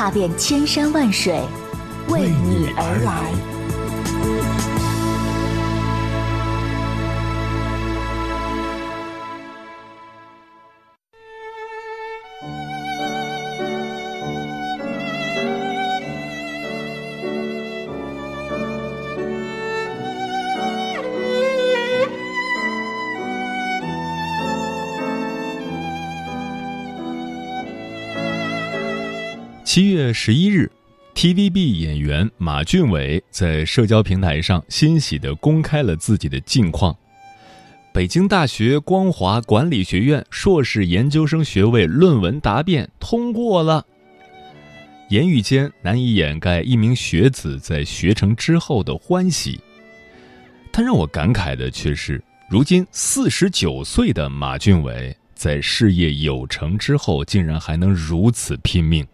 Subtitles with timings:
[0.00, 1.38] 踏遍千山万水，
[2.08, 3.59] 为你而来。
[29.72, 30.68] 七月十一日
[31.14, 36.98] ，TVB 演员马俊伟在社交平台上欣喜地公开了自己的近况：
[37.94, 43.86] 北京大学光华管理学院硕士研究生学位论文答辩通过了。
[45.08, 49.60] 言语间难以掩盖一名学子在学成之后的欢喜，
[50.72, 59.06] 但让我感慨的却是，如今四十九岁的马俊伟在事业有成之后，竟然还能如此拼命。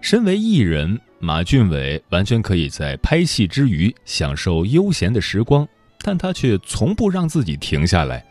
[0.00, 5.68] 身为艺人，马俊伟完全可以在拍戏之余享受悠闲的时光，
[6.00, 8.24] 但他却从不让自己停下来。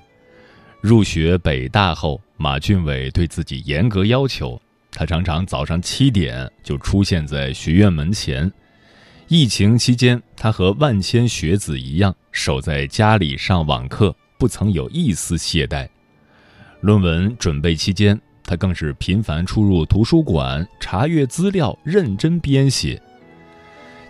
[0.82, 4.60] 入学北大后，马俊伟对自己严格要求，
[4.92, 8.52] 他常常早上七点就出现在学院门前。
[9.28, 15.88] 疫情期间，他和万千学子一样守在家里上网课，不曾有一丝懈怠。
[16.82, 23.00] 论文准备期间，他更是频繁出入图书馆，查阅资料，认真编写。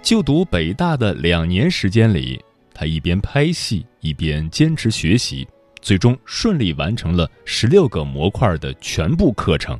[0.02, 2.42] 就读北大的两年时间里，
[2.74, 5.46] 他一边拍戏，一边坚持学习，
[5.82, 9.78] 最终顺利完成了十六个模块的全部课程。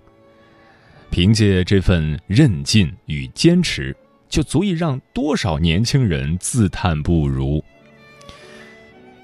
[1.10, 3.96] 凭借这份韧劲与坚持，
[4.28, 7.64] 就足以让多少年轻人自叹不如。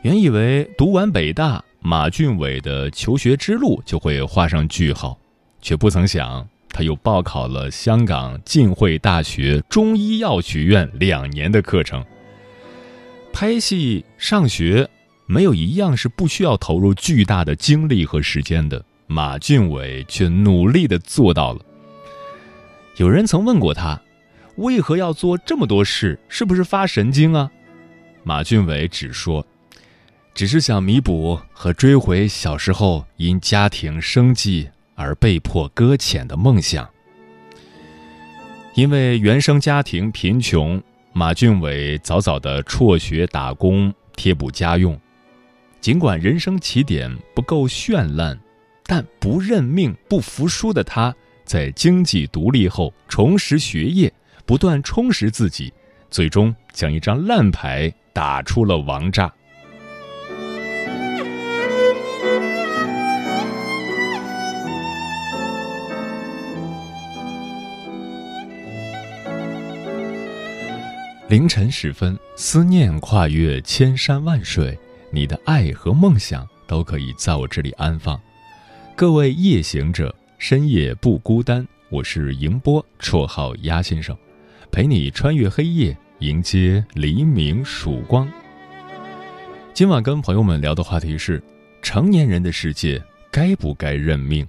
[0.01, 5.19] 原以为读完北大，马俊伟的求学之路就会画上句号。
[5.65, 12.05] 却不曾想，他又报考了香港浸会大学中医药学院两年的课程。
[13.33, 14.87] 拍戏、上学，
[15.25, 18.85] 没有一样是不需要投入巨大的精力和时间的。
[19.07, 21.61] 马俊伟却努力的做到了。
[22.97, 23.99] 有人曾问过他，
[24.57, 26.19] 为何要做这么多事？
[26.29, 27.49] 是不是发神经啊？
[28.23, 29.43] 马俊伟只说，
[30.35, 34.69] 只是想弥补和追回小时候因家庭生计。
[34.95, 36.89] 而被迫搁浅的梦想，
[38.73, 40.81] 因为原生家庭贫穷，
[41.13, 44.99] 马俊伟早早的辍学打工贴补家用。
[45.81, 48.39] 尽管人生起点不够绚烂，
[48.85, 51.13] 但不认命、不服输的他，
[51.43, 54.11] 在经济独立后重拾学业，
[54.45, 55.71] 不断充实自己，
[56.09, 59.31] 最终将一张烂牌打出了王炸。
[71.27, 74.77] 凌晨时分，思念跨越千山万水，
[75.09, 78.19] 你的爱和梦想都可以在我这里安放。
[78.95, 81.67] 各位夜行者，深夜不孤单。
[81.89, 84.15] 我是迎波，绰号鸭先生，
[84.71, 88.31] 陪你穿越黑夜，迎接黎明曙光。
[89.73, 91.41] 今晚跟朋友们聊的话题是：
[91.81, 94.47] 成年人的世界该不该认命？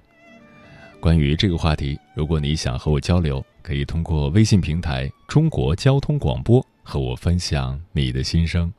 [0.99, 3.43] 关于这个话题，如果你想和我交流。
[3.67, 8.71] 可以通过微信平台“中国交通广播”和我分享你的心声。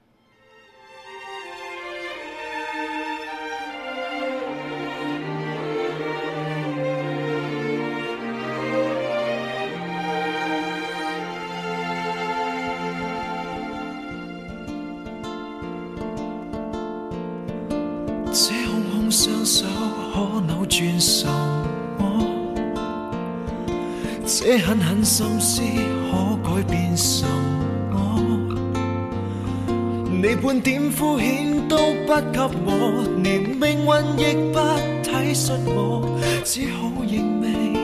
[25.18, 25.62] 心思
[26.12, 27.26] 可改变什
[27.90, 28.22] 么？
[30.06, 31.76] 你半点敷衍都
[32.06, 32.70] 不给我，
[33.20, 34.22] 连命运亦
[34.52, 34.60] 不
[35.02, 37.74] 体恤我，只好认命。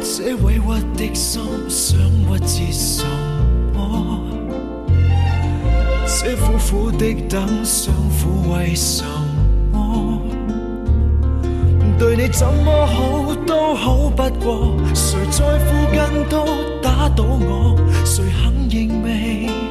[0.00, 0.64] 这委屈
[0.96, 3.04] 的心想屈至什
[3.74, 4.22] 么？
[6.06, 9.25] 这苦苦的等想苦为什么？
[11.98, 16.44] 对你怎么好都好不过，谁在附近都
[16.82, 19.65] 打倒我，谁肯认命？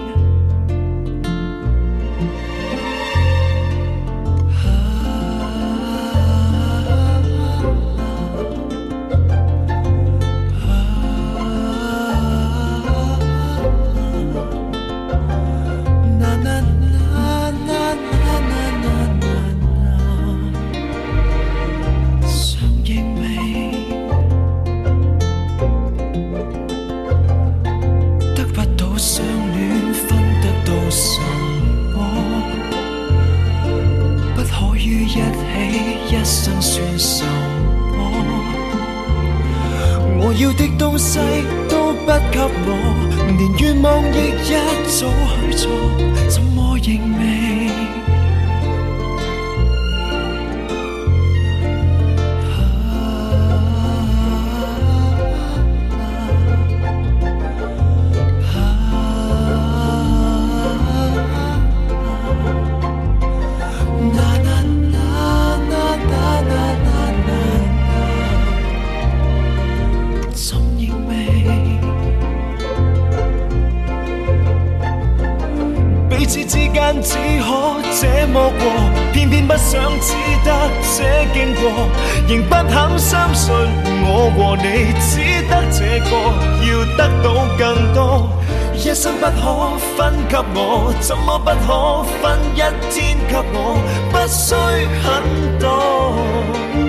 [76.26, 80.50] 彼此之間只可這麼過，偏偏不想只得
[80.98, 81.04] 這
[81.36, 81.62] 經過，
[82.28, 83.54] 仍不肯相信
[84.04, 86.12] 我和你只得這個，
[86.66, 86.68] 要
[86.98, 88.28] 得到更多，
[88.74, 92.58] 一生不可分給我，怎麼不可分一
[92.92, 93.78] 天給我？
[94.12, 94.56] 不需
[95.04, 96.85] 很多。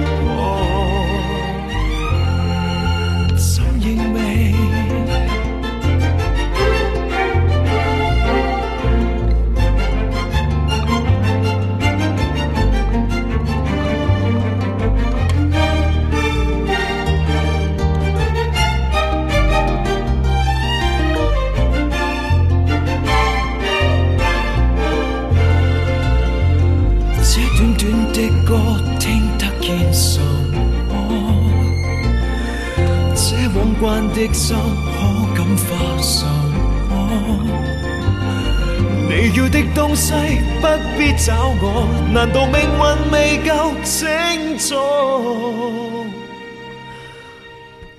[33.57, 35.01] 這往慣的心可
[35.35, 36.27] 感化什
[36.91, 36.93] 麼？
[39.09, 40.13] 你要的東西
[40.61, 40.67] 不
[40.99, 41.33] 必找
[41.63, 44.75] 我，難道命運未夠清楚？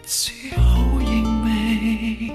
[0.06, 0.62] 只好
[1.00, 2.31] 認命。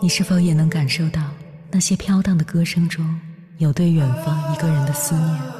[0.00, 1.20] 你是否也能感受到
[1.70, 3.04] 那些飘荡的歌声中
[3.58, 5.57] 有对远方一个人的思念？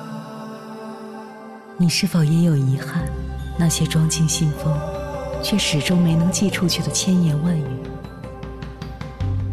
[1.81, 3.09] 你是否也有遗憾？
[3.57, 4.77] 那些装进信封
[5.41, 7.65] 却始终没能寄出去的千言万语？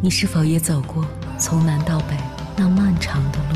[0.02, 1.06] 你是否也走过
[1.38, 2.18] 从南到北
[2.58, 3.56] 那漫长的路？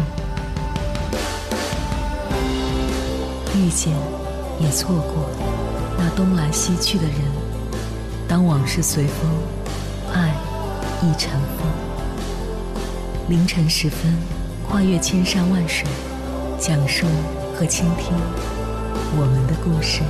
[3.58, 3.92] 遇见，
[4.60, 5.28] 也错过
[5.98, 7.16] 那东来西去的人。
[8.28, 9.32] 当往事随风，
[10.14, 10.32] 爱
[11.02, 11.68] 亦尘封。
[13.30, 14.16] 凌晨时分，
[14.70, 15.88] 跨越千山万水，
[16.60, 17.08] 讲述
[17.56, 18.14] 和倾听
[19.12, 20.04] 我们的故事。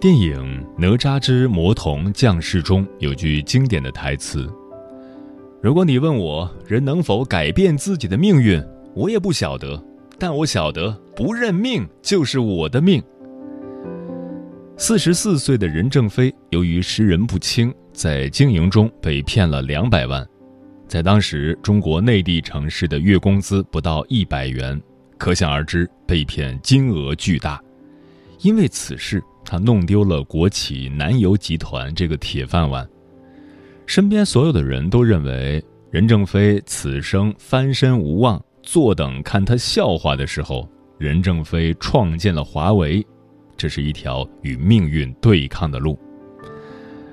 [0.00, 4.50] 电影《哪吒之魔童降世》中有句经典的台词
[5.62, 8.60] ：“如果你问我人能否改变自己的命运，
[8.94, 9.80] 我也不晓得，
[10.18, 13.00] 但我晓得不认命就是我的命。”
[14.84, 20.26] 四十四岁的任正非由于识人不清，在经营中被骗了两百万，
[20.88, 24.82] 在当时中国内地城市的月工资不到一百元，
[25.16, 27.62] 可想而知被骗金额巨大。
[28.40, 32.84] 因为此事，他弄丢了国企南油集团这个铁饭碗。
[33.86, 43.06] 身边所有的人都认为任正非此生翻身无望，坐等看他笑话的时候，任正非创建了华为，
[43.62, 45.96] 这是一条与命运对抗的路。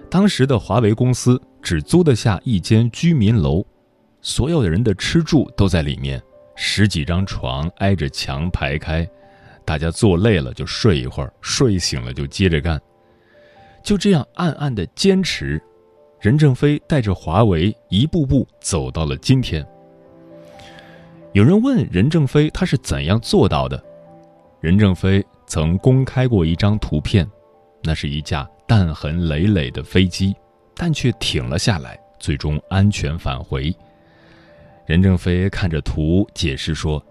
[0.09, 3.63] 当时的华为公司只租得下一间居民楼，
[4.19, 6.19] 所有的人的吃住都在里面，
[6.55, 9.07] 十几张床挨着墙排开。
[9.63, 12.81] 大家坐累了就睡一会儿，睡醒了就接着干，
[13.83, 15.61] 就这样暗暗的坚持，
[16.19, 19.63] 任正非带着华为一步步走到了今天。
[21.33, 23.79] 有人问任正非他是怎样做到的，
[24.59, 27.29] 任正非曾公开过一张图片，
[27.83, 30.33] 那是一架弹痕累累的飞机，
[30.75, 33.75] 但却停了下来，最终安全返回。
[34.85, 37.03] 任正非看着图解释说。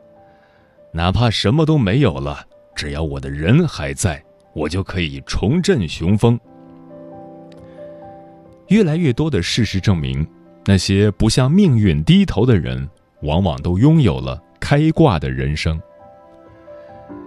[0.91, 6.41] 哪怕什么都没有了，只要我的人还在，我就可以重振雄风。
[8.69, 10.27] 越来越多的事实证明，
[10.65, 12.89] 那些不向命运低头的人，
[13.21, 15.79] 往往都拥有了开挂的人生。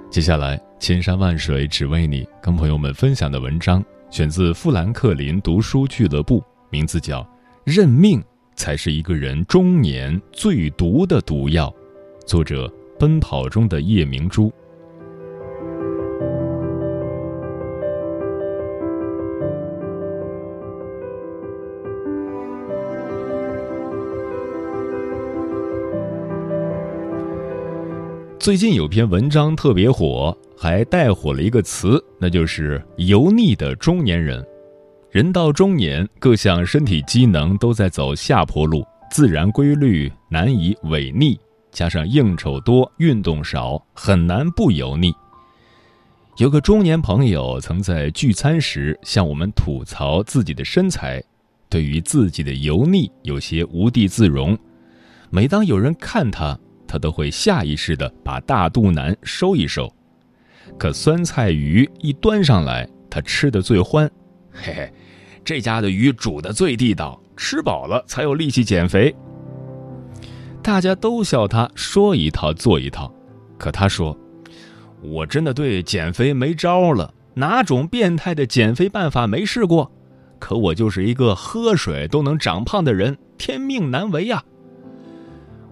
[0.09, 7.21] 接下来，千山万水只为你，跟朋友们分享的文章选自富兰克林读书俱乐部，名字叫
[7.63, 8.19] 《认命
[8.55, 11.71] 才是一个人中年最毒的毒药》，
[12.25, 14.51] 作者：奔跑中的夜明珠。
[28.41, 34.43] 最近有篇文章特别火，还带火了一个词，那就是“油腻的中年人”。
[35.11, 41.39] 人到中年，各项身体机能都在走下坡路，自然规律难以违逆，
[41.71, 45.13] 加上应酬多、运动少，很难不油腻。
[46.37, 51.23] 有个中年朋友曾在聚餐时向我们吐槽自己的身材，
[51.69, 54.57] 对于自己的油腻有些无地自容。
[55.29, 56.57] 每当有人看他，
[56.91, 59.89] 他都会下意识地把大肚腩收一收，
[60.77, 64.11] 可酸菜鱼一端上来，他吃的最欢。
[64.51, 64.93] 嘿嘿，
[65.41, 69.15] 这家的鱼煮的最地道，吃饱了才有力气减肥。
[70.61, 73.09] 大家都笑他说一套做一套，
[73.57, 74.17] 可他说
[75.01, 79.89] ：“我真的对减肥没招了，哪种变态的减肥办法没试过？
[80.39, 84.43] 可我就是一个喝水都能长胖的人，天命难违呀。”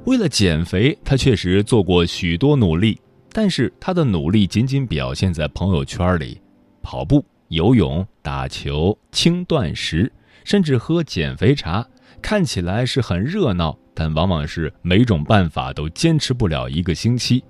[0.06, 3.00] 为了减肥，他确实做过许多努力，
[3.32, 6.42] 但是他的努力仅仅表现在朋友圈里，
[6.82, 10.12] 跑步、游泳、打球、轻断食，
[10.44, 11.86] 甚至喝减肥茶，
[12.22, 17.44] 看起来是很热闹，但往往是每种办法都坚持不了一个星期。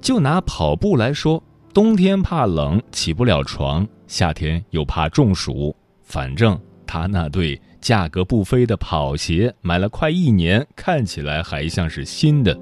[0.00, 1.42] 就拿跑步来说，
[1.74, 7.60] 冬天怕冷起不了床，夏天又怕中暑，反正他那对。
[7.82, 12.56] 价格不菲的跑鞋买了快一年，看起来还像是新的。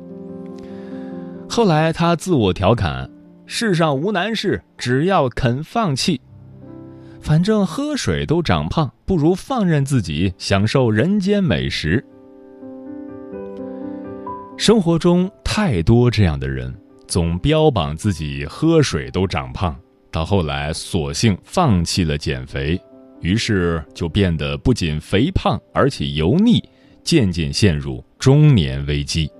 [1.49, 3.09] 后来他自我调侃
[3.45, 6.21] ：“世上无难事，只要肯放弃。
[7.21, 12.03] 反正喝水都长胖，不如放任自己享受人间美食。”
[14.57, 16.75] 生活中太多这样的人，
[17.07, 19.77] 总标榜自己喝水都长胖，
[20.11, 22.81] 到后来索性放弃了减肥。
[23.21, 26.63] 于是就变得不仅肥胖，而且油腻，
[27.03, 29.31] 渐渐陷入中年危机。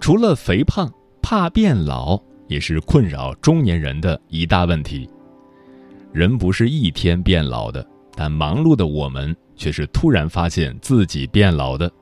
[0.00, 0.90] 除了肥胖，
[1.20, 5.06] 怕变老也是困扰中年人的一大问题。
[6.10, 11.92] 人不是一天变老的，但忙碌的我们却是突然发现自己变老的。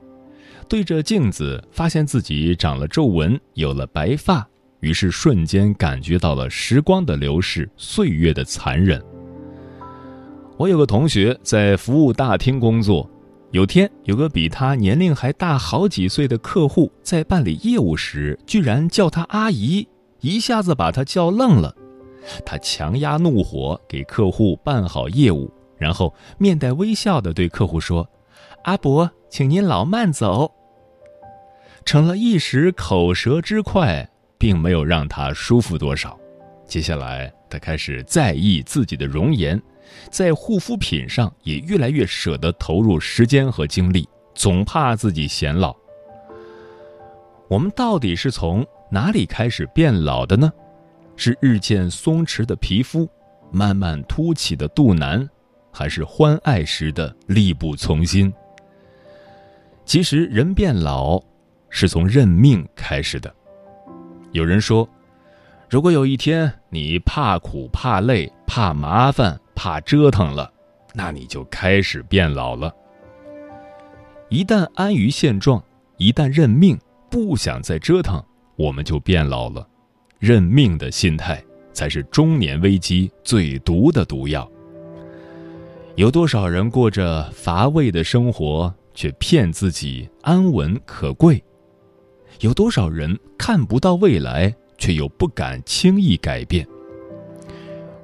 [0.69, 4.49] 对着镜子，发现自己长了皱纹，有了白发。
[4.87, 9.03] 于是瞬间感觉到了时光的流逝，岁月的残忍。
[10.57, 13.11] 我有个同学在服务大厅工作，
[13.51, 19.89] 有天有个比他年龄还大好几岁的客户在办理业务时，居然叫他阿姨，
[20.21, 21.75] 一下子把他叫愣了。
[22.45, 28.09] 他强压怒火给客户办好业务，然后面带微笑的对客户说
[28.63, 30.53] ：“阿伯，请您老慢走。”
[31.85, 34.09] 成了一时口舌之快。
[34.39, 36.19] 并没有让他舒服多少。
[36.67, 39.61] 接下来，他开始在意自己的容颜，
[40.11, 45.75] 在护肤品上也越来越舍得投入时间和精力，总怕自己显老。
[47.49, 50.53] 我们到底是从哪里开始变老的呢？
[51.15, 53.09] 是日渐松弛的皮肤，
[53.51, 55.27] 慢慢凸起的肚腩，
[55.73, 58.33] 还是欢爱时的力不从心？
[59.85, 61.23] 其实，人变老
[61.71, 63.33] 是从认命开始的。
[64.33, 64.89] 有人说，
[65.69, 70.53] 如果有一天你怕苦、怕累、怕麻烦、怕折腾了，
[70.95, 72.73] 那你就开始变老了。
[74.29, 75.63] 一旦安于现状，
[75.97, 76.79] 一旦认命，
[77.11, 78.23] 不想再折腾，
[78.57, 79.67] 我们就变老了。
[80.19, 81.43] 认命的心态
[81.73, 84.51] 才是中年危机最毒的毒药。
[85.95, 91.43] 有多少人过着乏味的生活，却骗自己安稳可贵？
[92.41, 96.67] 有多少人看不到未来，却又不敢轻易改变？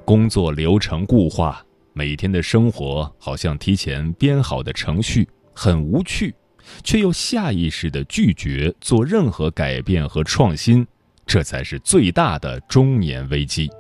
[0.05, 6.35] 工作流程固化，每天的生活好像提前编好的程序，很无趣，
[6.83, 10.87] 却又下意识的拒绝做任何改变和创新，
[11.27, 13.71] 这才是最大的中年危机。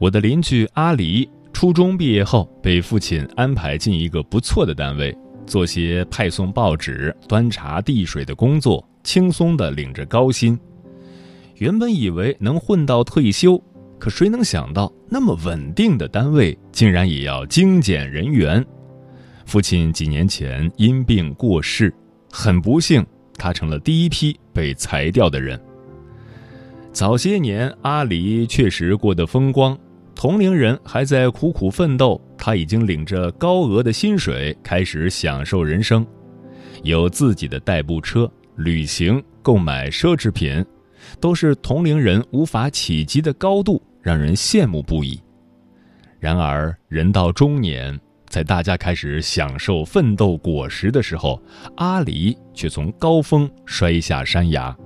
[0.00, 5.14] 我的邻居阿离，初中毕业后被父亲安排进一个不错的单位，
[5.46, 10.58] 做些派送报纸、端茶递水的工作，轻松的领着高薪。
[11.56, 13.62] 原本以为能混到退休，
[13.98, 18.64] 可谁能想到那么稳定的单位竟然也要精简人员。
[19.44, 21.94] 父亲几年前因病过世，
[22.32, 23.04] 很不幸，
[23.34, 25.60] 他成了第一批被裁掉的人。
[26.90, 29.78] 早些年，阿离确实过得风光。
[30.20, 36.06] 同龄人还在苦苦奋斗，他已经领着高额的薪水，开始享受人生，
[36.82, 40.62] 有自己的代步车，旅行、购买奢侈品，
[41.20, 45.18] 都是同龄人无法企及的高度，让人羡慕不已。
[46.18, 47.98] 然而，人到中年，
[48.28, 51.42] 在大家开始享受奋斗果实的时候，
[51.76, 54.76] 阿离却从高峰摔下山崖。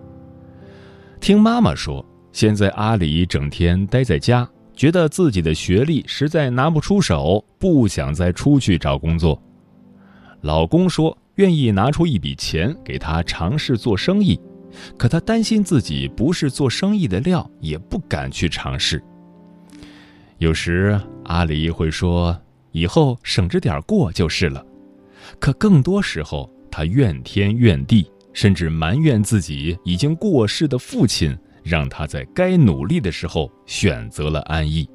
[1.20, 4.48] 听妈妈说，现在阿离整天待在家。
[4.76, 9.40] 觉得自己的学历实在拿不出手，不想再出去找工作。
[10.40, 14.38] 老公说愿意拿出一笔钱给她尝试做生意，
[14.96, 19.02] 可她担心自己不是做生意的料，也不敢去尝试。
[20.38, 22.36] 有时阿离会说
[22.72, 24.64] 以后省着点过就是了，
[25.38, 31.36] 可更多时候她怨天怨地，甚至埋怨自己已经过世的父亲。
[31.64, 34.88] 让他在该努力的时候选择了安逸。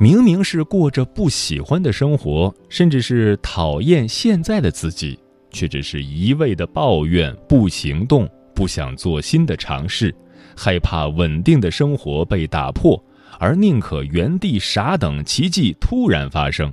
[0.00, 5.18] 明明是过着不喜欢的生活，甚至是讨厌现在的自己，
[5.50, 10.14] 却只是一味的抱怨、不行动、不想做新的尝试，
[10.56, 13.02] 害怕稳定的生活被打破，
[13.40, 16.72] 而宁可原地傻等奇迹突然发生。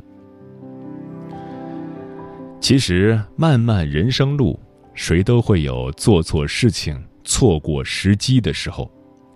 [2.60, 4.60] 其实，漫漫人生路，
[4.94, 7.00] 谁都会有做错事情。
[7.25, 8.89] 错过时机的时候，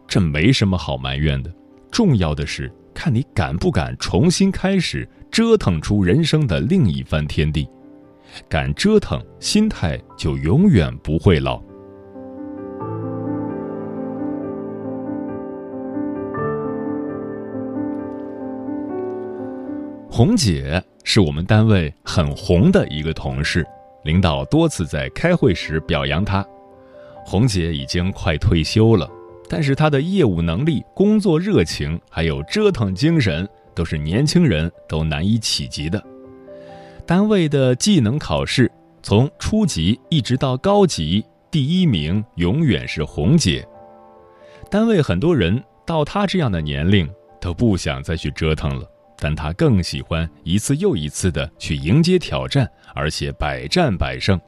[0.07, 1.53] 这没什么好埋怨的。
[1.91, 7.67] 重要的是看你敢不敢重新开始，折腾出人生的另一番天地。
[8.47, 11.59] 敢折腾，心态就永远不会老。
[20.11, 23.65] 红姐是我们单位很红的一个同事，
[24.03, 26.45] 领导多次在开会时表扬她。
[27.25, 29.09] 红姐已经快退休了，
[29.47, 36.03] 但是她的业务能力、工作热情还有折腾精神，都是年轻人都难以企及的。
[37.05, 43.67] 单位的技能考试，从初级一直到高级，第一名永远是红姐。
[44.69, 47.09] 单位很多人到她这样的年龄
[47.41, 48.85] 都不想再去折腾了，
[49.17, 54.39] 但她更喜欢一次又一次的去迎接挑战，而且百战百胜。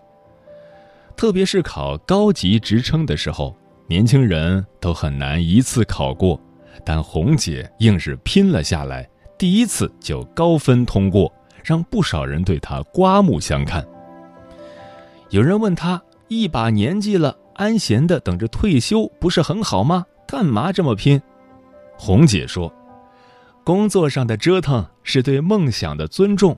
[1.21, 3.55] 特别是考高级职称的时候，
[3.85, 6.41] 年轻人都很难一次考过，
[6.83, 9.07] 但红姐硬是拼了下来，
[9.37, 11.31] 第一次就高分通过，
[11.63, 13.85] 让不少人对她刮目相看。
[15.29, 20.03] 有人问她：“一把年纪了，安闲的等着退休不是很好吗？
[20.27, 21.21] 干嘛这么拼？”
[21.99, 22.73] 红姐说
[23.63, 26.57] ：“工作上的折腾是对梦想的尊重，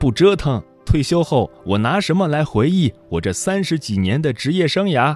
[0.00, 5.14] 不折腾。”退休后，我拿什么来回忆我这三十几年的职业生涯？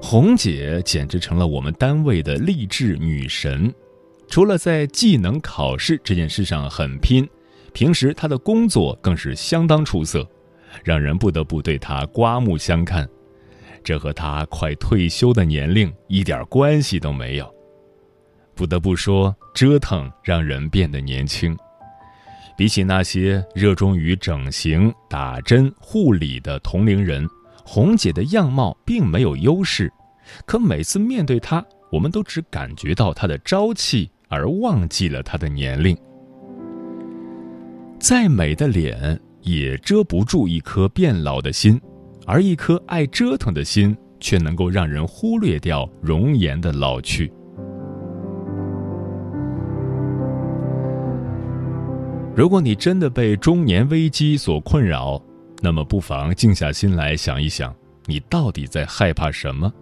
[0.00, 3.72] 红姐简直成了我们单位的励志女神。
[4.26, 7.28] 除了在技能考试这件事上很拼，
[7.72, 10.26] 平时她的工作更是相当出色，
[10.82, 13.08] 让人不得不对她刮目相看。
[13.82, 17.54] 这和她快退休的年龄一点关系都没有。
[18.54, 21.56] 不得不说，折腾让人变得年轻。
[22.56, 27.28] 比起那些热衷于整形、打针、护理的同龄人，
[27.64, 29.92] 红姐的样貌并没有优势。
[30.46, 35.96] 可每次面对她，我们都只感觉到她的朝气，而忘记了她的年龄。
[37.98, 41.80] 再美的脸也遮不住一颗变老的心，
[42.26, 47.32] 而一颗爱折腾的心，却能够让人忽略掉容颜的老去。
[52.36, 55.22] 如果你真的被中年危机所困扰，
[55.62, 57.72] 那么不妨静下心来想一想，
[58.06, 59.72] 你到底在害怕什么？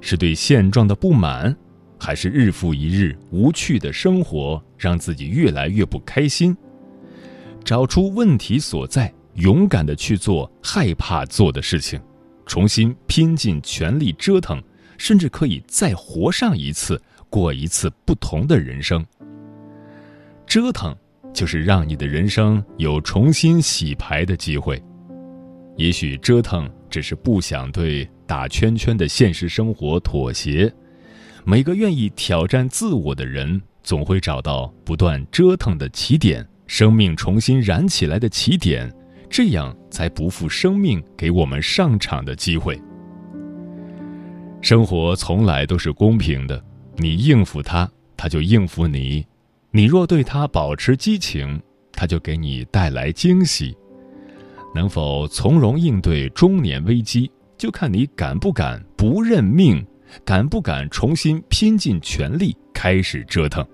[0.00, 1.56] 是对现状的不满，
[2.00, 6.56] 还是日复一日无趣的生活让自己越来越不开心？
[7.64, 12.00] 找出问题所在，勇敢的去做害怕做的事情，
[12.46, 14.60] 重新拼尽全力折腾，
[14.98, 19.06] 甚至可以再活上一次，过一次不同的人生。
[20.48, 20.92] 折腾。
[21.32, 24.82] 就是让你的人生有重新洗牌的机会。
[25.76, 30.72] 也许折腾只是不想对打圈圈的现实生活妥协，
[31.44, 38.92] 每个愿意挑战自我的人，总会找到不断折腾的起点，生命重新燃起来的起点，
[39.30, 42.78] 这样才不负生命给我们上场的机会。
[44.60, 46.62] 生活从来都是公平的，
[46.96, 49.24] 你应付他，他就应付你；
[49.74, 53.74] 你若对他保持激情，他就给你带来惊喜。
[54.74, 59.84] 能否从容应对中年危机，就看你敢不敢不认命。
[60.26, 63.66] 敢不敢重新拼尽全力开始折腾？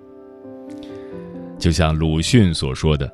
[1.59, 3.13] 就像鲁迅所说的：“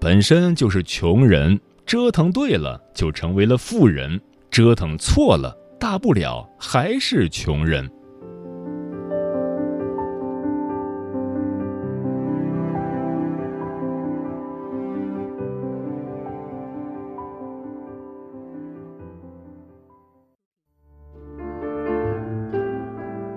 [0.00, 4.20] 本身就是穷人，折腾对了就成为了富人，
[4.52, 7.90] 折腾错了，大不了还是穷人。”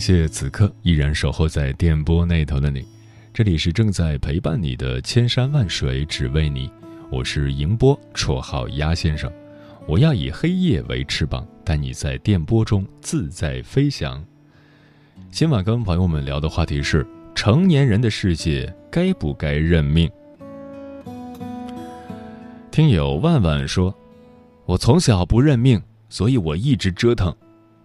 [0.00, 2.82] 谢此刻依然守候在电波那头的你，
[3.34, 6.70] 这里是正在陪伴你的千山万水只为你，
[7.10, 9.30] 我是迎波，绰号鸭先生，
[9.86, 14.24] 我要以黑夜为翅膀，带你在电波中自在飞翔。
[15.30, 20.10] 今晚跟朋友们聊的话题是：成年人的世界该不该认命？
[22.70, 23.94] 听友万万说，
[24.64, 27.36] 我从小不认命，所以我一直折腾。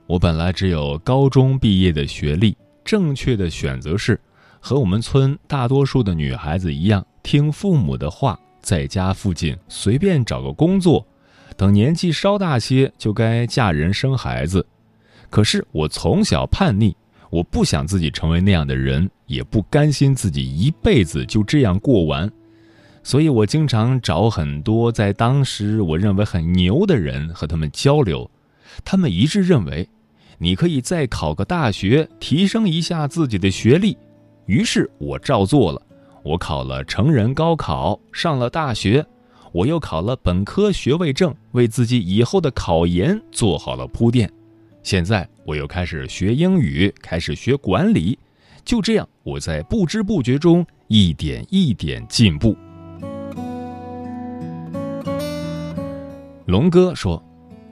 [0.07, 4.19] 我本来只有高中毕业的学历，正确的选择是
[4.59, 11.03] 和我们村大多数的女孩子一样，听父母的话，在家附近随便找个工作，
[11.57, 14.63] 等年纪稍大些就该嫁人生孩子。
[15.31, 16.95] 可是我从小叛逆，
[17.31, 22.31] 我不想自己成为那样的人，也不甘心自己一辈子就这样过完，
[23.01, 28.29] 所以我经常找很多在当时我认为很牛的人和他们交流，
[28.83, 29.89] 他们一致认为。
[30.37, 33.97] 你可以再考个大学，提升一下自己的学历。
[34.45, 35.81] 于是我照做了，
[36.23, 39.05] 我考了成人高考，上了大学，
[39.51, 44.31] 我又考了本科学位证，为自己以后的考研做好了铺垫。
[44.83, 48.17] 现在我又开始学英语，开始学管理。
[48.63, 52.55] 就这样，我在不知不觉中一点一点进步。
[56.45, 57.23] 龙哥说：“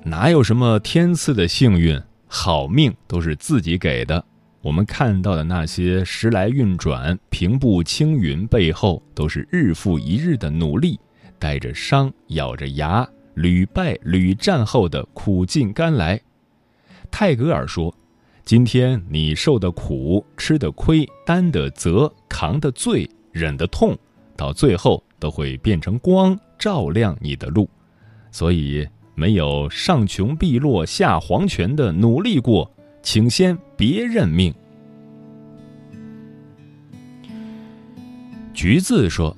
[0.04, 2.02] 哪有什么天赐的幸运？”
[2.36, 4.26] 好命都是自己给的，
[4.64, 11.00] 我们看到的那些时来运转、平步青云背后，都是日复一日的努力，
[11.38, 16.20] 带着伤、咬着牙、屡败屡战后的苦尽甘来。
[17.12, 17.94] 泰戈尔说
[18.44, 23.96] ：“今天你受的苦、吃的亏、担的责、扛的罪、忍的痛，
[24.36, 27.70] 到最后都会变成光，照亮你的路。”
[28.34, 28.88] 所以。
[29.16, 32.72] 没有上穷碧落下黄泉的努力过，
[33.02, 34.54] 请先别认命。
[38.54, 39.36] 橘子说：“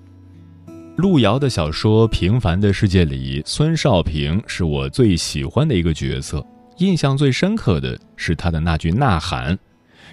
[0.95, 6.45] 路遥的小说《平凡的世界》里，孙少平是我最喜欢的一个角色。
[6.77, 9.57] 印象最深刻的是他的那句呐喊：‘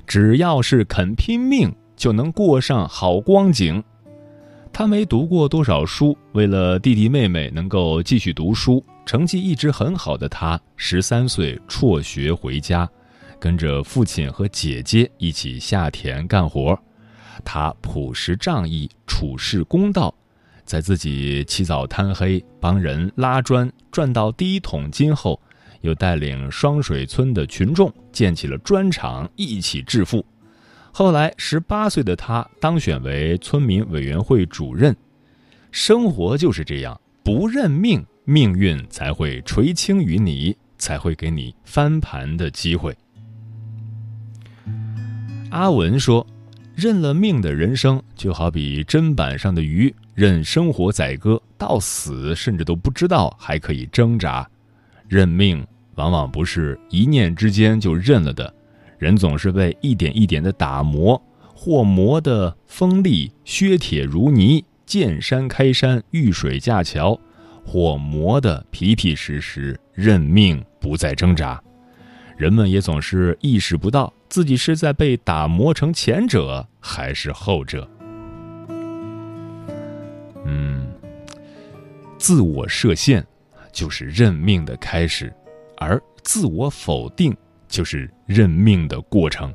[0.06, 3.82] 只要是肯拼命，就能过上好光景。’
[4.72, 12.88] 他没读过多少书，为了弟弟妹妹能够继续读书。”成绩一直很好的他，十三岁辍学回家，
[13.38, 16.78] 跟着父亲和姐姐一起下田干活。
[17.44, 20.14] 他朴实仗义，处事公道，
[20.64, 25.40] 在自己起早贪黑帮人拉砖赚到第一桶金后，
[25.80, 30.24] 又带领双水村的群众建起了砖厂，一起致富。
[30.92, 34.94] 后来，十八岁的他当选为村民委员会主任。
[35.70, 38.04] 生活就是这样，不认命。
[38.24, 42.96] 命运才会垂青于你，才会给你翻盘的机会。
[45.50, 46.24] 阿文说
[46.76, 54.48] ：“认了命的人生，就好比砧板上的鱼，任生活宰割，到死甚至都不知道还可以挣扎。
[55.08, 58.54] 认命往往不是一念之间就认了的，
[58.98, 61.20] 人总是被一点一点的打磨，
[61.52, 67.18] 或磨得锋利削铁如泥，见山开山，遇水架桥。”
[67.64, 71.62] 或磨得皮皮实实，认命不再挣扎。
[72.36, 77.88] 人们也总是意识不到自己是在被打磨成前者还是后者。
[80.44, 80.90] 嗯，
[82.18, 83.24] 自我设限
[83.70, 85.32] 就是认命的开始，
[85.76, 87.36] 而自我否定
[87.68, 89.54] 就是认命的过程。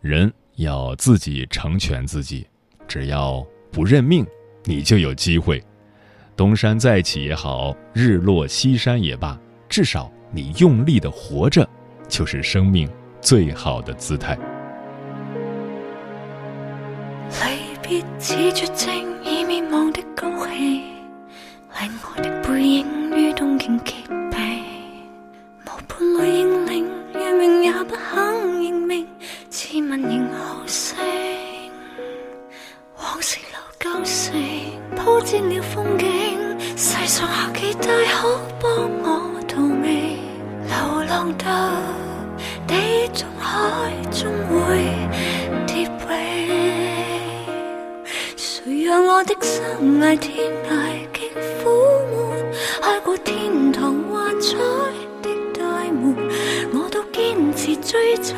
[0.00, 2.46] 人要自己成全自己，
[2.88, 4.26] 只要不认命，
[4.64, 5.62] 你就有机会。
[6.36, 11.68] 东山再起也好，日落西山也罢，至少你用力的活着。
[12.08, 12.86] 就是生命
[13.22, 14.36] 最好的姿态。
[17.30, 20.82] 离别似绝症已迷茫的高气，
[21.80, 23.78] 令我的背影与东京
[37.92, 40.16] 再可帮我逃命，
[40.66, 41.44] 流浪到。
[42.66, 44.96] 地中海终会
[45.66, 46.48] 跌永，
[48.34, 50.72] 谁让我的生涯天涯
[51.12, 51.28] 极
[51.62, 51.68] 苦
[52.08, 52.50] 闷？
[52.80, 54.56] 开过天堂幻彩
[55.20, 56.16] 的大门，
[56.72, 58.34] 我都坚持追寻